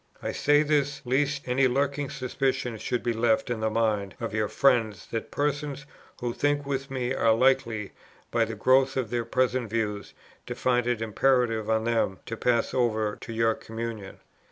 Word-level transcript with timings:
"I 0.23 0.31
say 0.31 0.63
this 0.63 1.03
lest 1.05 1.47
any 1.47 1.67
lurking 1.67 2.09
suspicion 2.09 2.79
should 2.79 3.03
be 3.03 3.13
left 3.13 3.51
in 3.51 3.59
the 3.59 3.69
mind 3.69 4.15
of 4.19 4.33
your 4.33 4.47
friends 4.47 5.05
that 5.11 5.29
persons 5.29 5.85
who 6.21 6.33
think 6.33 6.65
with 6.65 6.89
me 6.89 7.13
are 7.13 7.35
likely, 7.35 7.91
by 8.31 8.45
the 8.45 8.55
growth 8.55 8.97
of 8.97 9.11
their 9.11 9.25
present 9.25 9.69
views, 9.69 10.15
to 10.47 10.55
find 10.55 10.87
it 10.87 11.03
imperative 11.03 11.69
on 11.69 11.83
them 11.83 12.17
to 12.25 12.35
pass 12.35 12.73
over 12.73 13.15
to 13.21 13.31
your 13.31 13.53
communion. 13.53 14.17